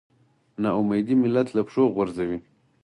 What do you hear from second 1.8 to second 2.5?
غورځوي.